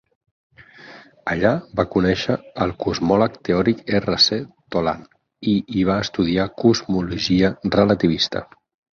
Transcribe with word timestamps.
Allà 1.33 1.49
va 1.79 1.83
conèixer 1.95 2.37
el 2.63 2.71
cosmòleg 2.85 3.35
teòric 3.49 3.83
R. 3.99 4.15
C. 4.27 4.37
Tolan, 4.75 5.03
i 5.51 5.53
hi 5.75 5.83
va 5.89 5.99
estudiar 6.05 6.47
cosmologia 6.63 7.53
relativista. 7.77 8.43